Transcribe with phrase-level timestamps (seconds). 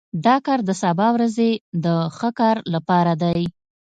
[0.25, 1.49] دا کار د سبا ورځې
[1.85, 1.85] د
[2.17, 3.41] ښه کار لپاره دی